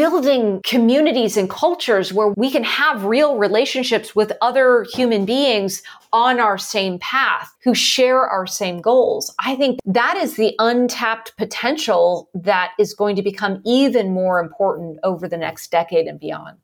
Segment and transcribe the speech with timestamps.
[0.00, 6.40] building communities and cultures where we can have real relationships with other human beings on
[6.40, 9.30] our same path who share our same goals.
[9.38, 14.98] I think that is the untapped potential that is going to become even more important
[15.02, 16.56] over the next decade and beyond.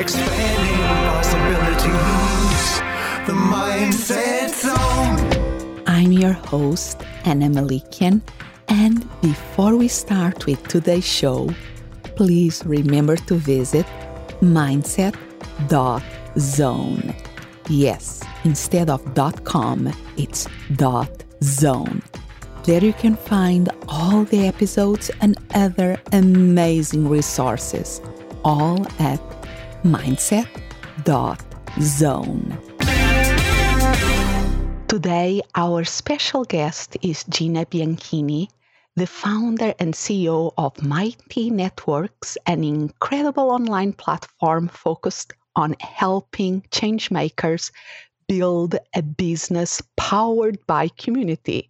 [0.00, 0.72] Expanding
[1.12, 2.70] possibilities,
[3.28, 5.84] the mindset zone.
[5.86, 8.22] I'm your host, Ana Melikian,
[8.68, 11.50] and before we start with today's show,
[12.18, 13.86] please remember to visit
[14.40, 15.14] mindset.zone.
[17.68, 19.00] Yes, instead of
[19.44, 20.48] .com, it's
[21.44, 22.02] .zone.
[22.64, 28.00] There you can find all the episodes and other amazing resources,
[28.44, 29.20] all at
[29.84, 30.58] mindset.zone.
[34.88, 38.48] Today, our special guest is Gina Bianchini,
[38.98, 47.70] the founder and CEO of Mighty Networks, an incredible online platform focused on helping changemakers
[48.26, 51.68] build a business powered by community.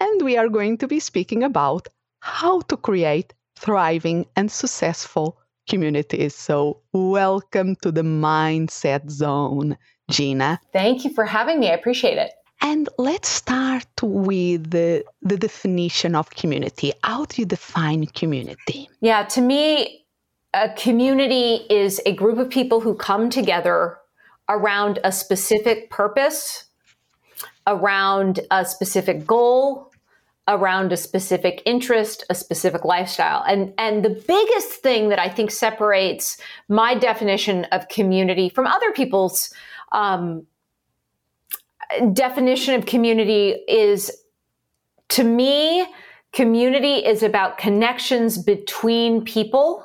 [0.00, 1.88] And we are going to be speaking about
[2.20, 6.34] how to create thriving and successful communities.
[6.34, 9.78] So, welcome to the Mindset Zone,
[10.10, 10.60] Gina.
[10.74, 11.70] Thank you for having me.
[11.70, 12.32] I appreciate it.
[12.60, 16.92] And let's start with the, the definition of community.
[17.04, 18.88] How do you define community?
[19.00, 20.06] Yeah, to me,
[20.54, 23.98] a community is a group of people who come together
[24.48, 26.64] around a specific purpose,
[27.66, 29.92] around a specific goal,
[30.48, 33.42] around a specific interest, a specific lifestyle.
[33.46, 38.92] And and the biggest thing that I think separates my definition of community from other
[38.92, 39.52] people's
[39.92, 40.46] um,
[42.12, 44.10] definition of community is
[45.10, 45.86] to me,
[46.32, 49.84] community is about connections between people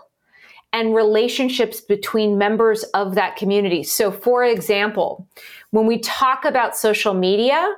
[0.73, 3.83] and relationships between members of that community.
[3.83, 5.27] So, for example,
[5.71, 7.75] when we talk about social media,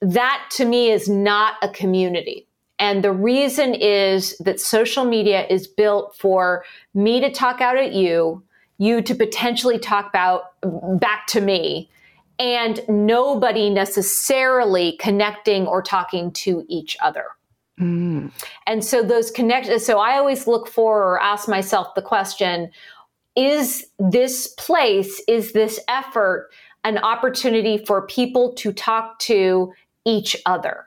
[0.00, 2.46] that to me is not a community.
[2.78, 7.92] And the reason is that social media is built for me to talk out at
[7.92, 8.42] you,
[8.78, 10.52] you to potentially talk about
[11.00, 11.88] back to me,
[12.38, 17.24] and nobody necessarily connecting or talking to each other.
[17.80, 18.32] Mm.
[18.66, 22.70] And so those connections, so I always look for or ask myself the question
[23.36, 26.50] is this place, is this effort
[26.84, 29.72] an opportunity for people to talk to
[30.06, 30.86] each other?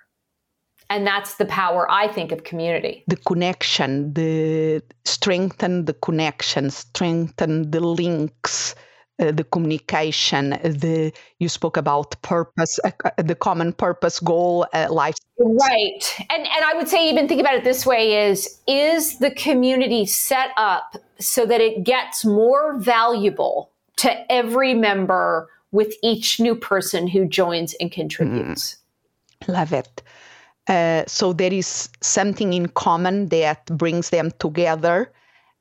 [0.89, 3.03] And that's the power, I think, of community.
[3.07, 8.73] The connection, the strengthen the connection, strengthen the links
[9.19, 14.87] uh, the communication, the you spoke about purpose, uh, uh, the common purpose, goal, uh,
[14.89, 15.15] life.
[15.37, 19.31] Right, and and I would say even think about it this way: is is the
[19.31, 26.55] community set up so that it gets more valuable to every member with each new
[26.55, 28.77] person who joins and contributes.
[29.43, 29.53] Mm.
[29.53, 30.01] Love it.
[30.67, 35.11] Uh, so there is something in common that brings them together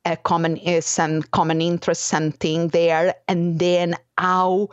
[0.05, 4.69] a common uh, some common interest, something there, and then how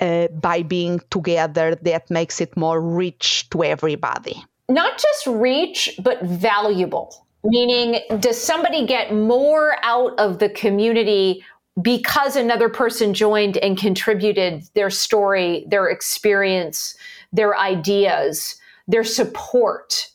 [0.00, 4.42] uh, by being together that makes it more rich to everybody.
[4.68, 7.26] Not just rich, but valuable.
[7.42, 11.44] Meaning, does somebody get more out of the community
[11.80, 16.96] because another person joined and contributed their story, their experience,
[17.32, 20.09] their ideas, their support?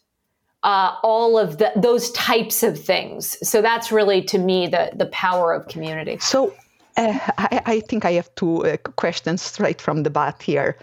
[0.66, 3.38] Uh, all of the, those types of things.
[3.48, 6.18] So that's really, to me, the the power of community.
[6.20, 6.54] So
[6.98, 10.78] uh, I, I, think I have two uh, questions straight from the bat here.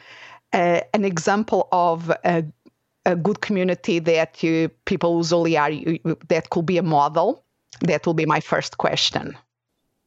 [0.53, 2.44] Uh, an example of a,
[3.06, 5.98] a, good community that you people usually are you,
[6.28, 7.42] that could be a model.
[7.81, 9.37] That will be my first question.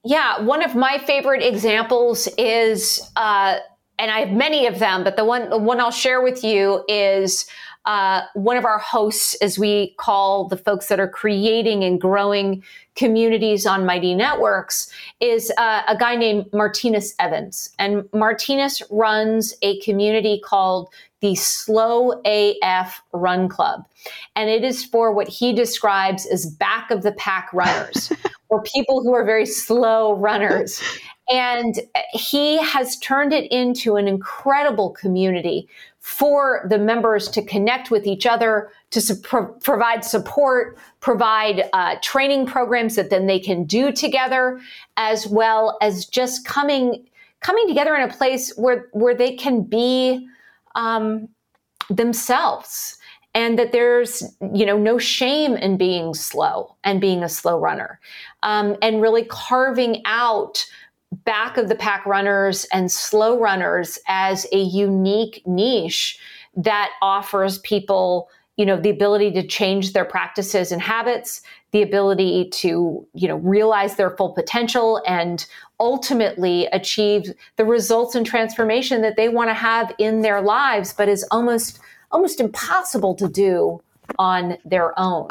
[0.06, 3.58] Yeah, one of my favorite examples is, uh,
[3.98, 6.86] and I have many of them, but the one the one I'll share with you
[6.88, 7.46] is
[7.86, 12.64] uh, one of our hosts, as we call the folks that are creating and growing
[12.96, 17.76] communities on Mighty Networks, is uh, a guy named Martinus Evans.
[17.78, 20.90] And Martinus runs a community called
[21.22, 23.86] the Slow AF Run Club.
[24.36, 28.12] And it is for what he describes as back of the pack runners,
[28.50, 30.82] or people who are very slow runners.
[31.30, 31.80] And
[32.12, 35.68] he has turned it into an incredible community
[36.06, 41.96] for the members to connect with each other, to su- pro- provide support, provide uh,
[42.04, 44.62] training programs that then they can do together,
[44.98, 47.08] as well as just coming
[47.42, 50.28] coming together in a place where where they can be
[50.76, 51.28] um,
[51.90, 52.98] themselves.
[53.34, 54.24] And that there's
[54.54, 58.00] you know no shame in being slow and being a slow runner.
[58.44, 60.64] Um, and really carving out
[61.26, 66.20] back of the pack runners and slow runners as a unique niche
[66.56, 71.42] that offers people you know the ability to change their practices and habits
[71.72, 75.46] the ability to you know realize their full potential and
[75.80, 81.10] ultimately achieve the results and transformation that they want to have in their lives but
[81.10, 81.80] is almost
[82.12, 83.82] almost impossible to do
[84.18, 85.28] on their own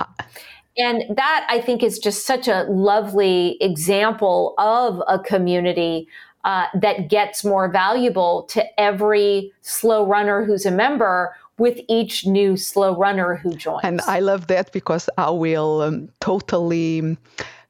[0.79, 6.09] and that i think is just such a lovely example of a community
[6.45, 12.57] uh, that gets more valuable to every slow runner who's a member with each new
[12.57, 13.81] slow runner who joins.
[13.83, 17.17] And I love that because I will um, totally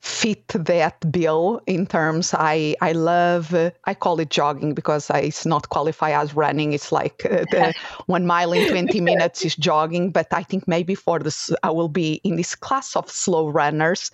[0.05, 5.21] fit that bill in terms i i love uh, i call it jogging because I,
[5.21, 6.75] it's not qualify as running.
[6.75, 7.73] It's like uh,
[8.07, 11.89] one mile in 20 minutes is jogging but i think maybe for this i will
[11.89, 14.11] be in this class of slow runners.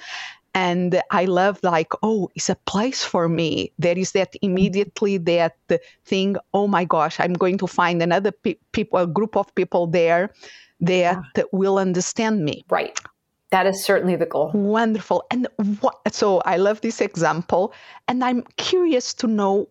[0.54, 3.72] And i love like oh it's a place for me.
[3.78, 5.56] There is that immediately that
[6.04, 9.88] thing oh my gosh i'm going to find another pe- people a group of people
[9.88, 10.30] there
[10.80, 11.42] that yeah.
[11.52, 12.64] will understand me.
[12.70, 12.96] Right
[13.50, 14.50] that is certainly the goal.
[14.54, 15.24] Wonderful.
[15.30, 15.48] And
[15.80, 17.72] what so i love this example
[18.08, 19.68] and i'm curious to know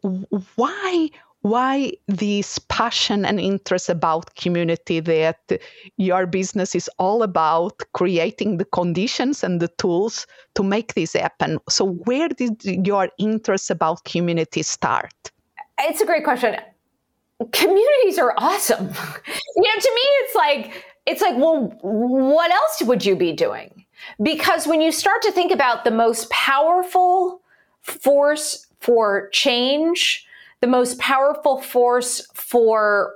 [0.55, 1.09] why
[1.41, 5.39] why this passion and interest about community that
[5.97, 11.57] your business is all about creating the conditions and the tools to make this happen.
[11.69, 15.13] So where did your interest about community start?
[15.79, 16.57] It's a great question.
[17.53, 18.89] Communities are awesome.
[19.55, 23.85] You know to me it's like it's like well what else would you be doing?
[24.21, 27.41] Because when you start to think about the most powerful
[27.81, 30.25] force for change
[30.61, 33.15] the most powerful force for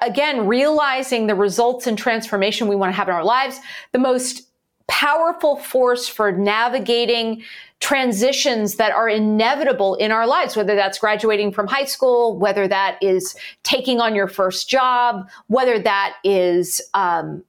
[0.00, 3.58] again realizing the results and transformation we want to have in our lives
[3.92, 4.48] the most
[4.88, 7.42] powerful force for navigating
[7.80, 12.96] transitions that are inevitable in our lives, whether that's graduating from high school, whether that
[13.02, 13.34] is
[13.64, 17.42] taking on your first job, whether that is, um,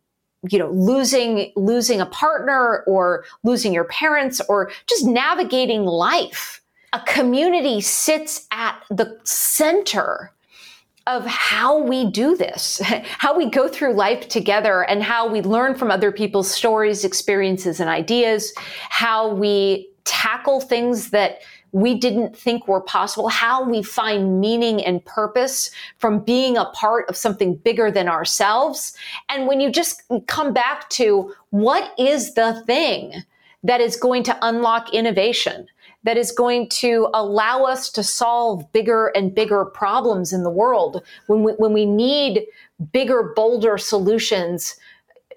[0.49, 6.61] you know, losing, losing a partner or losing your parents or just navigating life.
[6.93, 10.31] A community sits at the center
[11.05, 12.81] of how we do this,
[13.17, 17.79] how we go through life together, and how we learn from other people's stories, experiences,
[17.79, 18.53] and ideas,
[18.89, 21.39] how we tackle things that
[21.73, 27.09] we didn't think were possible, how we find meaning and purpose from being a part
[27.09, 28.95] of something bigger than ourselves.
[29.27, 33.23] And when you just come back to what is the thing
[33.63, 35.67] that is going to unlock innovation?
[36.03, 41.01] That is going to allow us to solve bigger and bigger problems in the world.
[41.27, 42.45] When we, when we need
[42.91, 44.75] bigger, bolder solutions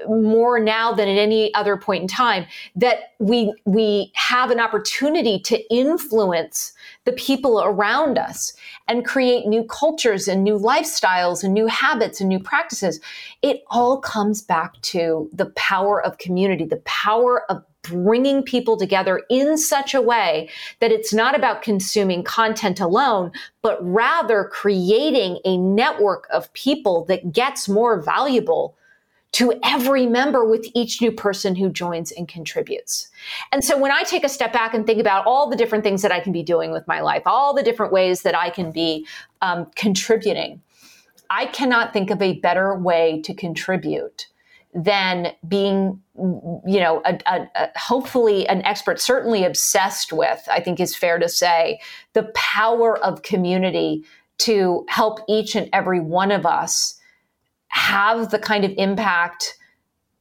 [0.08, 5.38] more now than at any other point in time that we we have an opportunity
[5.40, 6.72] to influence
[7.06, 8.52] the people around us
[8.88, 13.00] and create new cultures and new lifestyles and new habits and new practices.
[13.40, 19.22] It all comes back to the power of community the power of bringing people together
[19.30, 20.50] in such a way
[20.80, 23.30] that it's not about consuming content alone,
[23.62, 28.76] but rather creating a network of people that gets more valuable
[29.36, 33.10] to every member with each new person who joins and contributes.
[33.52, 36.00] And so when I take a step back and think about all the different things
[36.00, 38.72] that I can be doing with my life, all the different ways that I can
[38.72, 39.06] be
[39.42, 40.62] um, contributing,
[41.28, 44.26] I cannot think of a better way to contribute
[44.75, 50.78] than being you know a, a, a, hopefully an expert certainly obsessed with i think
[50.78, 51.80] is fair to say
[52.12, 54.04] the power of community
[54.37, 57.00] to help each and every one of us
[57.68, 59.58] have the kind of impact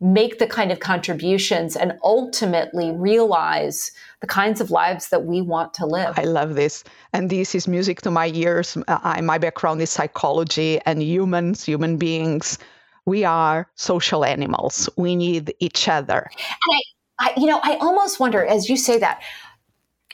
[0.01, 5.73] make the kind of contributions and ultimately realize the kinds of lives that we want
[5.73, 6.19] to live.
[6.19, 6.83] I love this.
[7.13, 8.77] And this is music to my ears.
[8.89, 12.59] Uh, I, my background is psychology and humans, human beings
[13.05, 14.89] we are social animals.
[14.97, 16.29] We need each other.
[16.67, 16.81] And
[17.19, 19.21] I, I, you know, I almost wonder as you say that,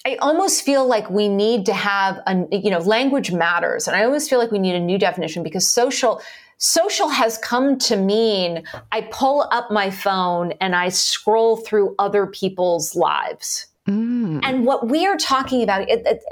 [0.06, 3.88] I almost feel like we need to have a, you know, language matters.
[3.88, 6.22] And I always feel like we need a new definition because social,
[6.62, 12.28] social has come to mean I pull up my phone and I scroll through other
[12.28, 13.68] people's lives.
[13.88, 14.42] Mm.
[14.44, 15.88] And what we are talking about,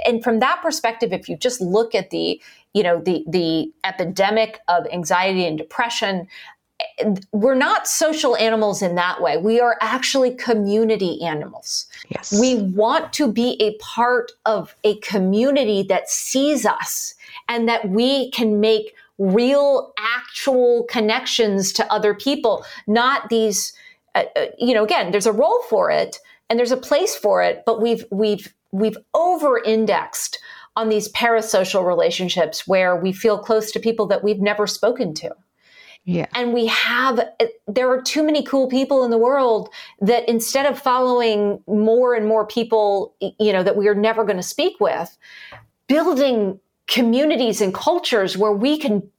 [0.05, 2.39] and from that perspective, if you just look at the,
[2.74, 6.27] you know, the the epidemic of anxiety and depression,
[7.31, 9.38] we're not social animals in that way.
[9.38, 11.88] We are actually community animals.
[12.09, 12.39] Yes.
[12.39, 17.15] We want to be a part of a community that sees us
[17.48, 23.74] and that we can make real, actual connections to other people, not these,
[24.16, 26.18] uh, uh, you know, again, there's a role for it
[26.50, 30.40] and there's a place for it, but we've, we've, we've over indexed
[30.76, 35.30] on these parasocial relationships where we feel close to people that we've never spoken to.
[36.06, 36.28] Yeah.
[36.34, 37.20] And we have,
[37.68, 42.26] there are too many cool people in the world that instead of following more and
[42.26, 45.16] more people, you know, that we are never going to speak with,
[45.88, 49.10] building communities and cultures where we can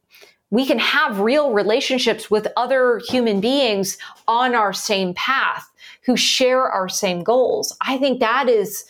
[0.51, 3.97] we can have real relationships with other human beings
[4.27, 5.71] on our same path
[6.05, 7.77] who share our same goals.
[7.81, 8.85] I think that is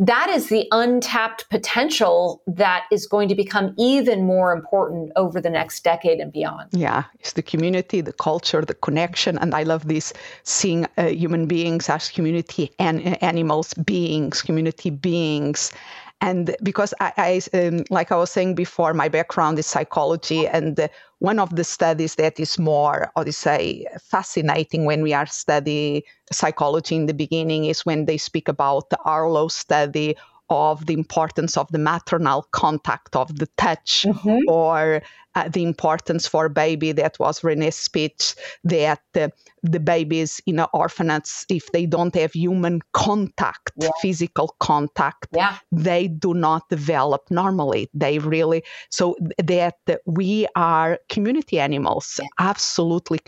[0.00, 5.50] that is the untapped potential that is going to become even more important over the
[5.50, 6.68] next decade and beyond.
[6.72, 9.38] Yeah, it's the community, the culture, the connection.
[9.38, 10.12] And I love this
[10.44, 15.72] seeing uh, human beings as community and animals, beings, community beings
[16.20, 20.88] and because I, I um, like I was saying before, my background is psychology, and
[21.20, 26.02] one of the studies that is more, how to say, fascinating when we are studying
[26.32, 30.16] psychology in the beginning is when they speak about the Harlow study
[30.50, 34.38] of the importance of the maternal contact of the touch mm-hmm.
[34.48, 35.02] or
[35.34, 39.28] uh, the importance for baby that was René Spitz that uh,
[39.62, 43.90] the babies in orphanages if they don't have human contact yeah.
[44.00, 45.58] physical contact yeah.
[45.70, 49.76] they do not develop normally they really so that
[50.06, 52.28] we are community animals yeah.
[52.38, 53.18] absolutely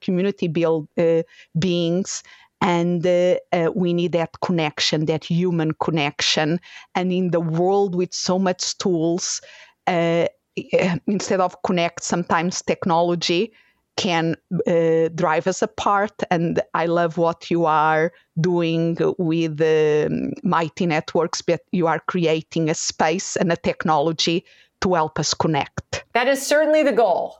[0.00, 1.22] community build uh,
[1.58, 2.22] beings
[2.62, 6.60] and uh, uh, we need that connection that human connection.
[6.94, 9.40] And in the world with so much tools
[9.88, 10.26] uh,
[10.56, 13.52] eh, instead of connect sometimes technology
[13.96, 16.22] can uh, drive us apart.
[16.30, 22.70] And i love what you are doing with um, mighty networks but you are creating
[22.70, 24.44] a space and a technology
[24.80, 26.04] to help us connect.
[26.14, 27.38] That is certainly the goal.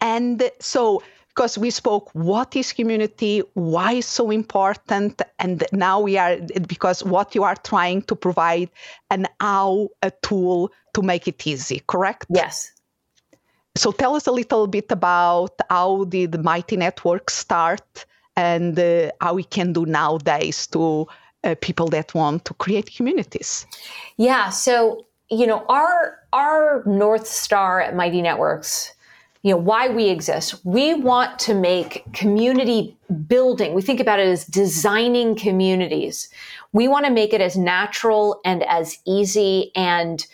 [0.00, 1.02] And so
[1.36, 7.04] because we spoke what is community, why is so important, and now we are because
[7.04, 8.70] what you are trying to provide
[9.10, 12.24] and how a tool to make it easy, correct?
[12.30, 12.72] Yes.
[13.76, 19.34] So tell us a little bit about how did Mighty Network start and uh, how
[19.34, 21.06] we can do nowadays to
[21.44, 23.66] uh, people that want to create communities.
[24.16, 28.95] Yeah, so you know our our north star at Mighty Networks
[29.46, 30.56] you know why we exist.
[30.64, 32.96] We want to make community
[33.28, 36.28] building we think about it as designing communities.
[36.72, 40.26] We want to make it as natural and as easy and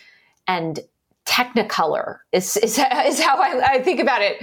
[0.48, 0.80] and
[1.26, 4.42] technicolor is, is, is how I, I think about it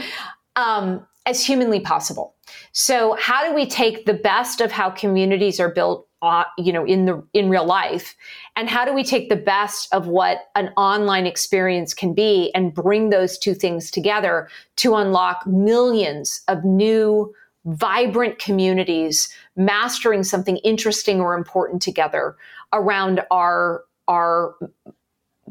[0.56, 2.36] um, as humanly possible.
[2.72, 6.86] So how do we take the best of how communities are built uh, you know
[6.86, 8.16] in the in real life?
[8.56, 12.74] And how do we take the best of what an online experience can be and
[12.74, 17.34] bring those two things together to unlock millions of new
[17.66, 22.36] vibrant communities mastering something interesting or important together
[22.74, 24.56] around our our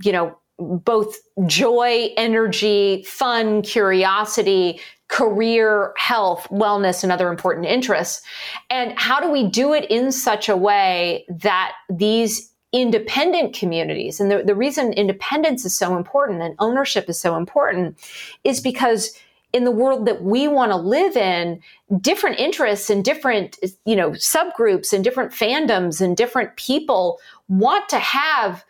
[0.02, 8.22] you know both joy energy fun curiosity career, health, wellness, and other important interests.
[8.70, 14.30] And how do we do it in such a way that these independent communities, and
[14.30, 17.98] the, the reason independence is so important and ownership is so important
[18.44, 19.14] is because
[19.54, 21.60] in the world that we want to live in
[22.00, 27.98] different interests and different you know subgroups and different fandoms and different people want to
[27.98, 28.64] have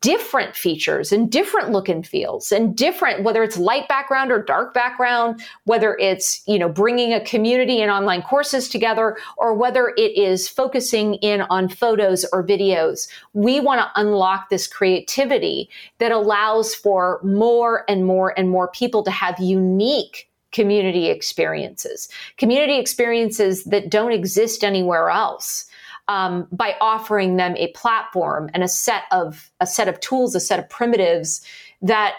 [0.00, 4.74] different features and different look and feels and different whether it's light background or dark
[4.74, 10.16] background whether it's you know bringing a community and online courses together or whether it
[10.16, 13.08] is focusing in on photos or videos.
[13.32, 15.68] We want to unlock this creativity
[15.98, 22.76] that allows for more and more and more people to have unique community experiences community
[22.76, 25.66] experiences that don't exist anywhere else
[26.08, 30.40] um, by offering them a platform and a set of a set of tools, a
[30.40, 31.40] set of primitives
[31.82, 32.14] that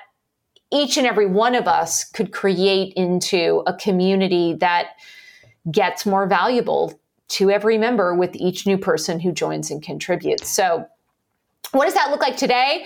[0.71, 4.91] each and every one of us could create into a community that
[5.69, 10.49] gets more valuable to every member with each new person who joins and contributes.
[10.49, 10.85] So
[11.71, 12.85] what does that look like today?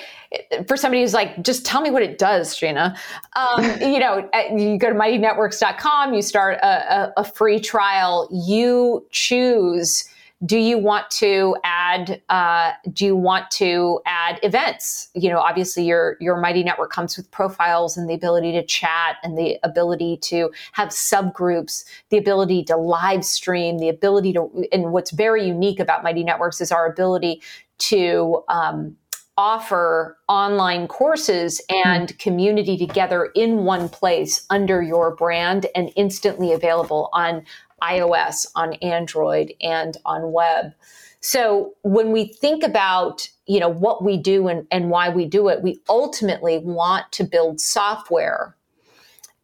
[0.67, 2.95] For somebody who's like just tell me what it does gina.
[3.35, 8.27] Um, you know you go to mightynetworks.com you start a, a, a free trial.
[8.31, 10.05] You choose
[10.45, 15.85] do you want to add uh, do you want to add events you know obviously
[15.85, 20.17] your your mighty network comes with profiles and the ability to chat and the ability
[20.17, 25.79] to have subgroups the ability to live stream the ability to and what's very unique
[25.79, 27.41] about mighty networks is our ability
[27.77, 28.95] to um,
[29.37, 32.19] offer online courses and mm.
[32.19, 37.43] community together in one place under your brand and instantly available on
[37.91, 40.73] iOS, on Android, and on web.
[41.21, 45.49] So when we think about you know what we do and, and why we do
[45.49, 48.55] it, we ultimately want to build software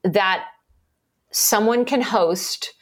[0.04, 0.46] that
[1.32, 2.74] someone can host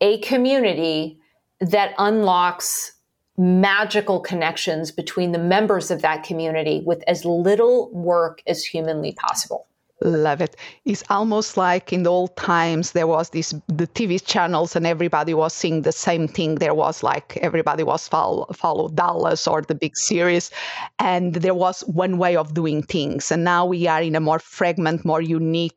[0.00, 1.18] a community
[1.60, 2.92] that unlocks
[3.36, 9.66] magical connections between the members of that community with as little work as humanly possible
[10.02, 10.56] love it.
[10.84, 15.34] It's almost like in the old times there was this the tv channels and everybody
[15.34, 16.56] was seeing the same thing.
[16.56, 20.50] There was like everybody was follow, follow dallas or the big series.
[20.98, 23.30] And there was one way of doing things.
[23.30, 25.74] And now we are in a more fragment more unique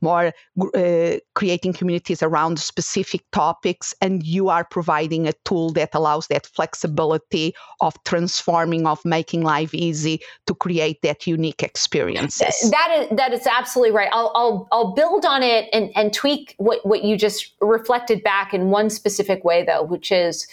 [0.00, 0.32] more
[0.74, 3.94] uh, creating communities around specific topics.
[4.00, 9.74] And you are providing a tool that allows that flexibility of transforming of making life
[9.74, 12.70] easy to create that unique experiences.
[12.70, 14.08] That is that is absolutely right.
[14.12, 18.52] I'll i'll, I'll build on it and, and tweak what, what you just reflected back
[18.52, 20.46] in one specific way though which is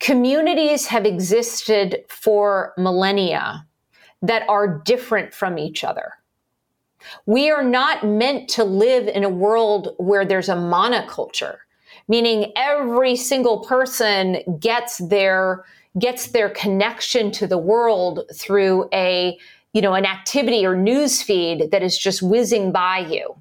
[0.00, 3.64] communities have existed for millennia
[4.22, 6.14] that are different from each other.
[7.26, 11.56] We are not meant to live in a world where there's a monoculture,
[12.08, 15.64] meaning every single person gets their
[15.98, 19.38] gets their connection to the world through a
[19.72, 23.36] you know an activity or news feed that is just whizzing by you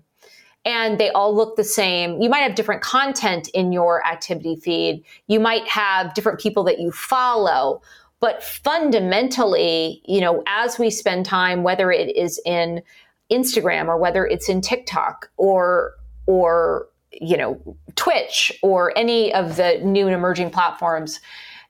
[0.65, 2.21] and they all look the same.
[2.21, 5.03] You might have different content in your activity feed.
[5.27, 7.81] You might have different people that you follow.
[8.19, 12.83] But fundamentally, you know, as we spend time, whether it is in
[13.31, 15.95] Instagram or whether it's in TikTok or
[16.27, 17.59] or you know
[17.95, 21.19] Twitch or any of the new and emerging platforms,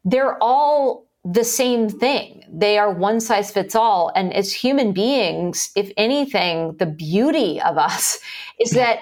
[0.03, 2.43] they're all the same thing.
[2.51, 4.11] They are one size fits all.
[4.15, 8.19] And as human beings, if anything, the beauty of us
[8.59, 8.99] is that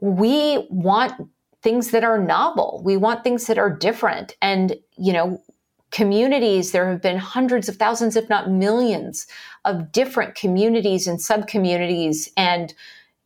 [0.00, 1.12] we want
[1.62, 2.82] things that are novel.
[2.84, 4.36] We want things that are different.
[4.42, 5.42] And, you know,
[5.90, 9.26] communities, there have been hundreds of thousands, if not millions,
[9.64, 12.74] of different communities and subcommunities and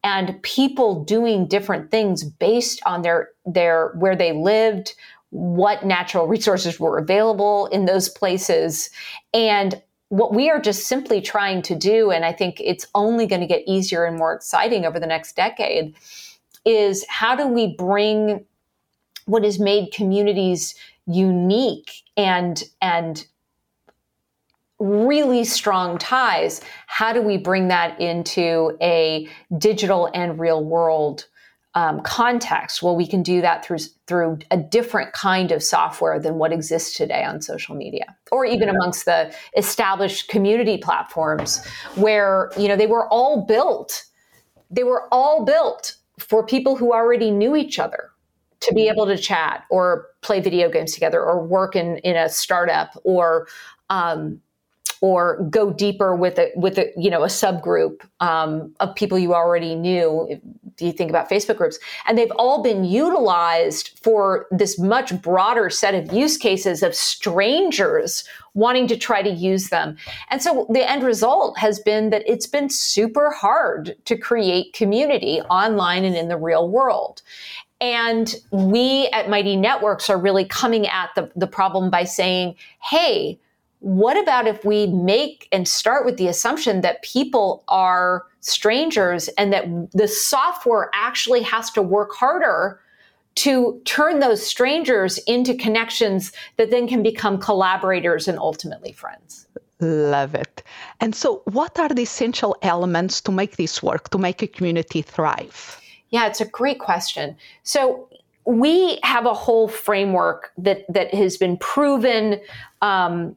[0.04, 4.94] and people doing different things based on their their where they lived,
[5.30, 8.90] what natural resources were available in those places,
[9.34, 13.42] and what we are just simply trying to do, and I think it's only going
[13.42, 15.94] to get easier and more exciting over the next decade,
[16.64, 18.44] is how do we bring
[19.26, 20.74] what has made communities
[21.06, 23.26] unique and and
[24.78, 31.26] really strong ties how do we bring that into a digital and real world
[31.78, 36.34] um, context well we can do that through through a different kind of software than
[36.34, 38.74] what exists today on social media or even yeah.
[38.74, 41.64] amongst the established community platforms
[41.94, 44.06] where you know they were all built
[44.68, 48.10] they were all built for people who already knew each other
[48.58, 52.28] to be able to chat or play video games together or work in, in a
[52.28, 53.46] startup or
[53.88, 54.40] um,
[55.00, 59.34] or go deeper with a with a you know a subgroup um, of people you
[59.34, 60.26] already knew.
[60.30, 65.70] If you think about Facebook groups, and they've all been utilized for this much broader
[65.70, 69.96] set of use cases of strangers wanting to try to use them.
[70.30, 75.40] And so the end result has been that it's been super hard to create community
[75.42, 77.22] online and in the real world.
[77.80, 83.38] And we at Mighty Networks are really coming at the, the problem by saying, hey,
[83.80, 89.52] what about if we make and start with the assumption that people are strangers and
[89.52, 92.80] that the software actually has to work harder
[93.36, 99.46] to turn those strangers into connections that then can become collaborators and ultimately friends?
[99.80, 100.64] Love it.
[101.00, 105.02] And so, what are the essential elements to make this work, to make a community
[105.02, 105.80] thrive?
[106.10, 107.36] Yeah, it's a great question.
[107.62, 108.08] So
[108.44, 112.40] we have a whole framework that that has been proven
[112.82, 113.36] um,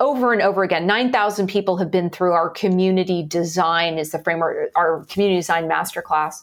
[0.00, 0.86] over and over again.
[0.86, 5.68] Nine thousand people have been through our community design is the framework, our community design
[5.68, 6.42] masterclass.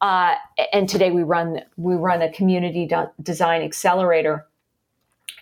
[0.00, 0.34] Uh,
[0.72, 4.46] and today we run we run a community de- design accelerator.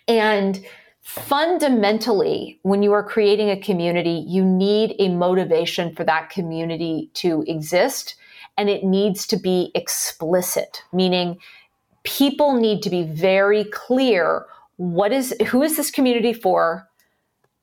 [0.08, 0.64] And
[1.02, 7.44] fundamentally, when you are creating a community, you need a motivation for that community to
[7.46, 8.14] exist
[8.58, 11.38] and it needs to be explicit, meaning
[12.04, 16.88] people need to be very clear what is who is this community for?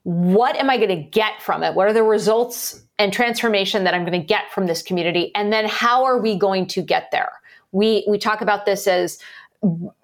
[0.04, 1.76] What am I going to get from it?
[1.76, 5.34] What are the results and transformation that I'm going to get from this community?
[5.36, 7.32] And then how are we going to get there?
[7.72, 9.20] We we talk about this as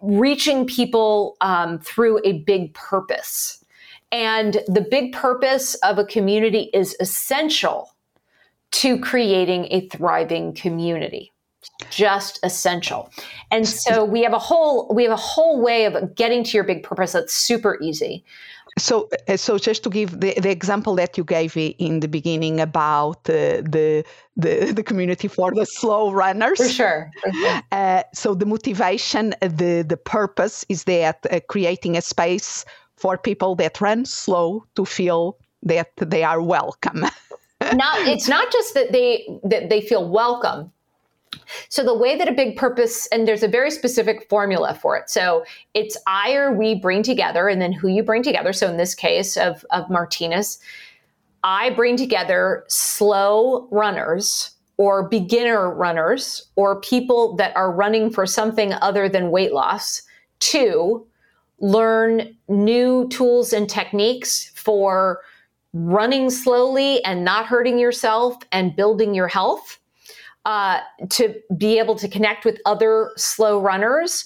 [0.01, 3.63] reaching people um, through a big purpose
[4.11, 7.93] And the big purpose of a community is essential
[8.71, 11.31] to creating a thriving community
[11.89, 13.11] just essential.
[13.51, 16.63] And so we have a whole we have a whole way of getting to your
[16.63, 18.23] big purpose that's super easy.
[18.77, 22.59] So, uh, so just to give the, the example that you gave in the beginning
[22.59, 24.03] about uh, the,
[24.35, 26.57] the the community for the slow runners.
[26.57, 27.11] For sure.
[27.71, 32.65] Uh, so the motivation, the the purpose is that uh, creating a space
[32.97, 37.05] for people that run slow to feel that they are welcome.
[37.73, 40.71] not it's not just that they that they feel welcome
[41.69, 45.09] so the way that a big purpose, and there's a very specific formula for it.
[45.09, 48.53] So it's I or we bring together, and then who you bring together.
[48.53, 50.59] So in this case of, of Martinus,
[51.43, 58.73] I bring together slow runners or beginner runners or people that are running for something
[58.73, 60.01] other than weight loss
[60.39, 61.05] to
[61.59, 65.21] learn new tools and techniques for
[65.73, 69.79] running slowly and not hurting yourself and building your health
[70.45, 70.79] uh,
[71.09, 74.25] to be able to connect with other slow runners.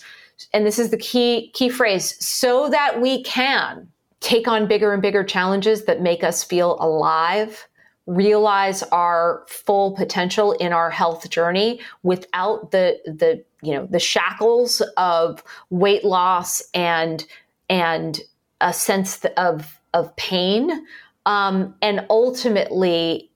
[0.54, 3.88] And this is the key key phrase: so that we can
[4.20, 7.68] take on bigger and bigger challenges that make us feel alive,
[8.06, 14.82] realize our full potential in our health journey without the the you know the shackles
[14.98, 17.26] of weight loss and
[17.70, 18.22] and
[18.62, 20.86] a sense of of pain
[21.26, 23.29] um, and ultimately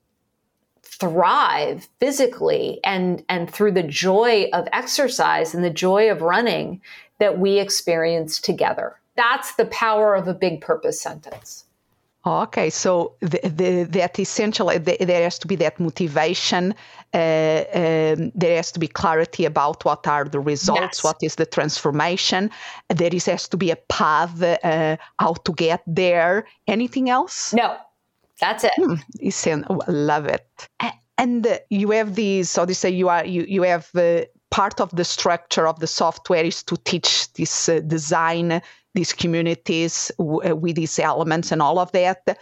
[1.03, 6.81] thrive physically and and through the joy of exercise and the joy of running
[7.19, 11.65] that we experience together that's the power of a big purpose sentence
[12.25, 16.73] Okay, so the, the, that essential, the, there has to be that motivation.
[17.13, 21.03] Uh, um, there has to be clarity about what are the results, yes.
[21.03, 22.49] what is the transformation.
[22.87, 26.47] There is, has to be a path uh, how to get there.
[26.65, 27.53] Anything else?
[27.53, 27.75] No,
[28.39, 28.71] that's it.
[28.75, 30.67] Hmm, oh, love it.
[31.17, 34.21] And you have these, so they say you are you you have uh,
[34.53, 38.61] part of the structure of the software is to teach this uh, design
[38.93, 42.37] these communities w- uh, with these elements and all of that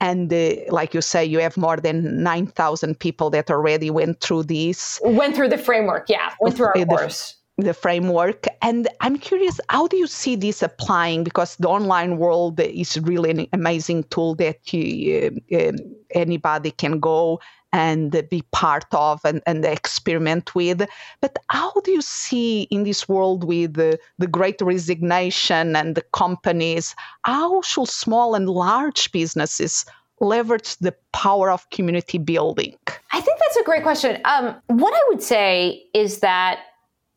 [0.00, 4.42] and uh, like you say you have more than 9000 people that already went through
[4.44, 8.46] this went through the framework yeah went through our the, course the framework.
[8.62, 11.24] And I'm curious, how do you see this applying?
[11.24, 15.72] Because the online world is really an amazing tool that you, uh,
[16.14, 17.40] anybody can go
[17.72, 20.86] and be part of and, and experiment with.
[21.20, 26.02] But how do you see in this world with the, the great resignation and the
[26.12, 29.84] companies, how should small and large businesses
[30.20, 32.76] leverage the power of community building?
[33.12, 34.20] I think that's a great question.
[34.24, 36.60] Um, what I would say is that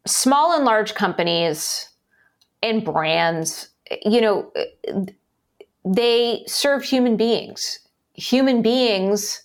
[0.06, 1.90] small and large companies
[2.62, 3.70] and brands,
[4.06, 4.52] you know,
[5.86, 7.80] they serve human beings.
[8.14, 9.44] Human beings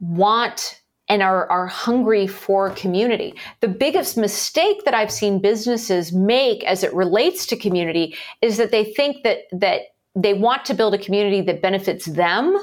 [0.00, 3.34] want and are, are hungry for community.
[3.60, 8.70] The biggest mistake that I've seen businesses make as it relates to community is that
[8.70, 9.82] they think that that
[10.14, 12.56] they want to build a community that benefits them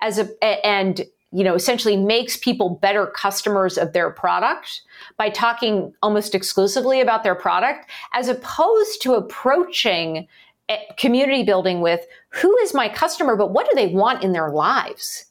[0.00, 1.06] as a and
[1.36, 4.80] you know, essentially makes people better customers of their product
[5.18, 10.26] by talking almost exclusively about their product, as opposed to approaching
[10.70, 14.48] eh, community building with who is my customer, but what do they want in their
[14.48, 15.26] lives?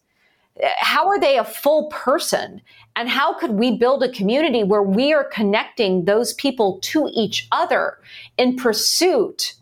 [0.59, 2.61] Eh, how are they a full person?
[2.95, 7.47] And how could we build a community where we are connecting those people to each
[7.51, 7.97] other
[8.37, 9.55] in pursuit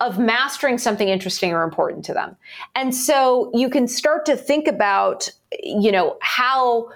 [0.00, 2.36] of mastering something interesting or important to them.
[2.74, 5.28] And so you can start to think about,
[5.62, 6.90] you know, how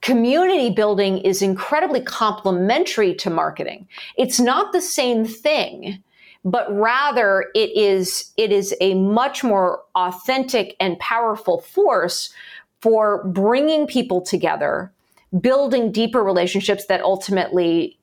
[0.00, 3.86] community building is incredibly complementary to marketing.
[4.16, 6.02] It's not the same thing,
[6.44, 12.32] but rather it is it is a much more authentic and powerful force
[12.80, 14.90] for bringing people together
[15.38, 17.96] building deeper relationships that ultimately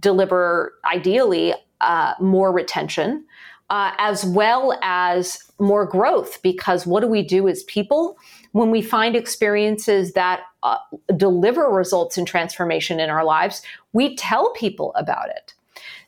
[0.00, 3.24] deliver ideally uh, more retention
[3.70, 6.40] uh, as well as more growth.
[6.42, 8.16] Because what do we do as people
[8.52, 10.78] when we find experiences that uh,
[11.16, 13.62] deliver results and transformation in our lives?
[13.92, 15.54] We tell people about it.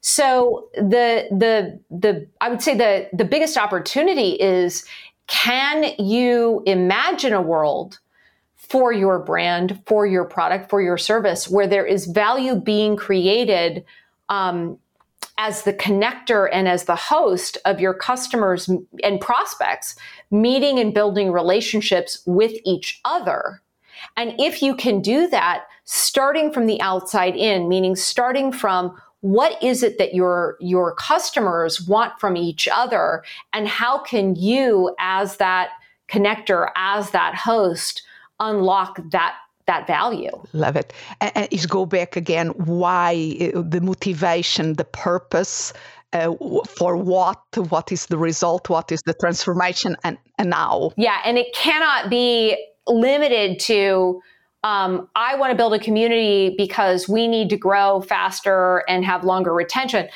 [0.01, 4.85] So the the the I would say the the biggest opportunity is
[5.27, 7.99] can you imagine a world
[8.55, 13.85] for your brand, for your product, for your service, where there is value being created
[14.29, 14.79] um,
[15.39, 18.71] as the connector and as the host of your customers
[19.03, 19.97] and prospects,
[20.31, 23.61] meeting and building relationships with each other.
[24.17, 29.61] And if you can do that, starting from the outside in, meaning starting from what
[29.63, 35.39] is it that your your customers want from each other and how can you as
[35.39, 35.71] that
[36.09, 38.03] connector as that host
[38.41, 39.35] unlock that
[39.67, 40.31] that value.
[40.53, 40.93] Love it.
[41.21, 45.73] And, is go back again why uh, the motivation, the purpose,
[46.13, 46.33] uh,
[46.69, 50.93] for what, what is the result, what is the transformation, and, and now.
[50.97, 54.21] Yeah, and it cannot be limited to
[54.65, 59.23] um, I want to build a community because we need to grow faster and have
[59.23, 60.09] longer retention.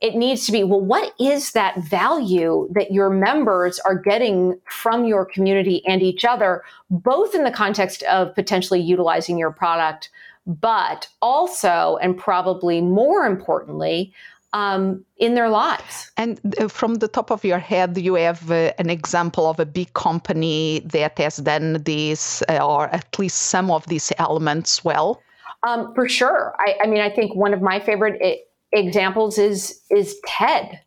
[0.00, 5.04] It needs to be, well, what is that value that your members are getting from
[5.04, 10.10] your community and each other, both in the context of potentially utilizing your product,
[10.46, 14.12] but also, and probably more importantly,
[14.52, 16.10] um, in their lives.
[16.16, 19.66] And uh, from the top of your head, you have uh, an example of a
[19.66, 25.22] big company that has done this, uh, or at least some of these elements well.
[25.64, 26.54] Um, for sure.
[26.60, 30.80] I, I, mean, I think one of my favorite examples is is TED.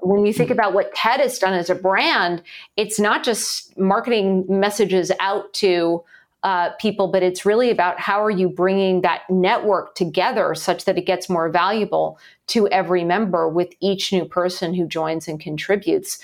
[0.00, 0.52] When you think mm.
[0.52, 2.42] about what TED has done as a brand,
[2.76, 6.04] it's not just marketing messages out to
[6.42, 10.98] uh, people, but it's really about how are you bringing that network together such that
[10.98, 16.18] it gets more valuable to every member with each new person who joins and contributes.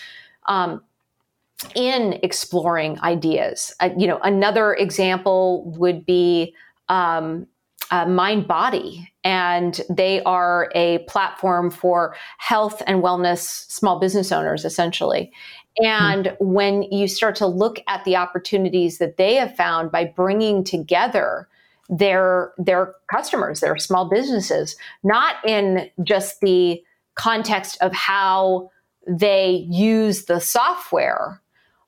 [0.46, 0.82] Um,
[1.74, 6.54] in exploring ideas, uh, you know, another example would be
[6.88, 7.46] um,
[7.90, 15.32] uh, Mindbody, and they are a platform for health and wellness small business owners, essentially.
[15.82, 20.04] And mm when you start to look at the opportunities that they have found by
[20.04, 21.48] bringing together
[21.88, 26.82] their their customers, their small businesses, not in just the
[27.14, 28.70] context of how
[29.06, 31.40] they use the software,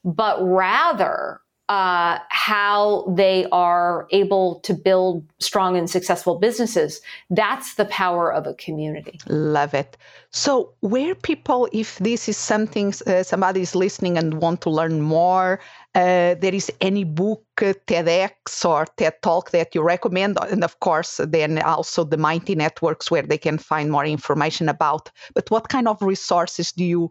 [0.04, 7.00] but rather uh, how they are able to build strong and successful businesses.
[7.30, 9.18] That's the power of a community.
[9.28, 9.96] Love it.
[10.30, 15.00] So, where people, if this is something uh, somebody is listening and want to learn
[15.02, 15.60] more,
[15.94, 20.80] uh, there is any book, uh, TEDx or TED Talk that you recommend, and of
[20.80, 25.10] course, then also the Mighty Networks where they can find more information about.
[25.34, 27.10] But what kind of resources do you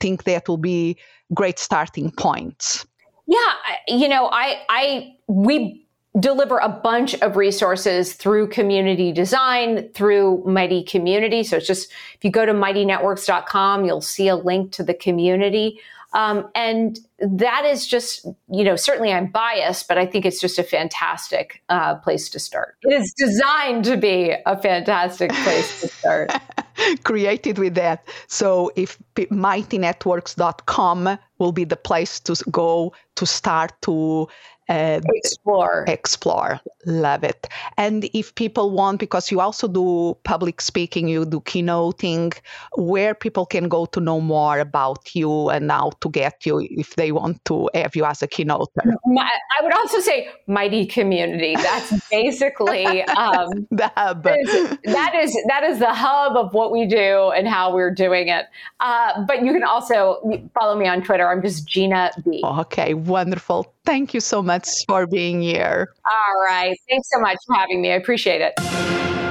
[0.00, 0.96] think that will be
[1.34, 2.86] great starting points?
[3.30, 5.86] Yeah, you know, I I we
[6.18, 11.44] deliver a bunch of resources through community design through mighty community.
[11.44, 15.78] So it's just if you go to mightynetworks.com you'll see a link to the community.
[16.12, 20.58] Um, and that is just you know certainly i'm biased but i think it's just
[20.58, 22.76] a fantastic uh, place to start.
[22.82, 26.32] It is designed to be a fantastic place to start
[27.04, 28.06] created with that.
[28.26, 34.28] So if mightynetworks.com will be the place to go to start to
[34.70, 35.84] uh, explore.
[35.88, 36.60] explore.
[36.86, 37.48] Love it.
[37.76, 42.32] And if people want because you also do public speaking you do keynoting
[42.76, 46.96] where people can go to know more about you and how to get you if
[46.96, 48.94] they want to have you as a keynoter.
[49.06, 49.28] My,
[49.58, 51.56] i would also say mighty community.
[51.56, 54.22] That's basically um, the hub.
[54.22, 57.94] that is, that is that is the hub of what we do and how we're
[57.94, 58.46] doing it.
[58.78, 60.20] Uh, but you can also
[60.54, 61.28] follow me on twitter.
[61.28, 62.40] I'm just gina b.
[62.44, 65.94] Okay wonderful Thank you so much for being here.
[66.04, 66.76] All right.
[66.88, 67.92] Thanks so much for having me.
[67.92, 68.52] I appreciate it.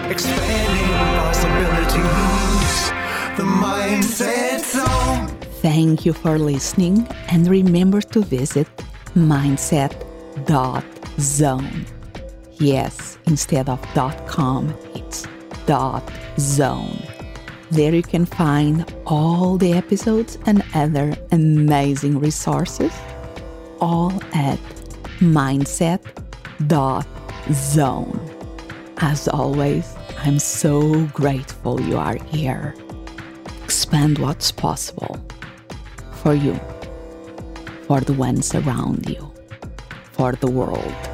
[0.10, 2.92] Expanding possibilities,
[3.38, 5.28] the mindset zone.
[5.62, 8.68] Thank you for listening and remember to visit
[9.14, 9.86] mindset.zone.
[12.54, 13.82] Yes, instead of
[14.28, 15.28] .com, it's
[16.40, 17.04] .zone.
[17.72, 22.92] There you can find all the episodes and other amazing resources
[23.82, 24.60] all at
[25.20, 25.89] mindset.zone.
[28.98, 32.76] As always, I'm so grateful you are here.
[33.63, 35.18] Expand what's possible
[36.12, 36.60] for you,
[37.88, 39.32] for the ones around you,
[40.12, 41.09] for the world.